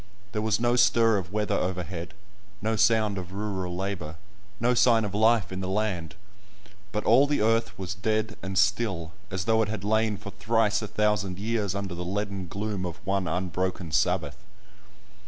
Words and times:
There 0.31 0.41
was 0.41 0.59
no 0.59 0.75
stir 0.75 1.19
of 1.19 1.31
weather 1.31 1.53
overhead, 1.53 2.15
no 2.59 2.75
sound 2.75 3.19
of 3.19 3.33
rural 3.33 3.75
labour, 3.75 4.15
no 4.59 4.73
sign 4.73 5.05
of 5.05 5.13
life 5.13 5.51
in 5.51 5.59
the 5.59 5.67
land; 5.67 6.15
but 6.91 7.03
all 7.03 7.27
the 7.27 7.39
earth 7.39 7.77
was 7.77 7.93
dead 7.93 8.35
and 8.41 8.57
still, 8.57 9.11
as 9.29 9.45
though 9.45 9.61
it 9.61 9.69
had 9.69 9.83
lain 9.83 10.17
for 10.17 10.31
thrice 10.31 10.81
a 10.81 10.87
thousand 10.87 11.37
years 11.37 11.75
under 11.75 11.93
the 11.93 12.03
leaden 12.03 12.47
gloom 12.47 12.83
of 12.83 12.97
one 13.05 13.27
unbroken 13.27 13.91
Sabbath. 13.91 14.37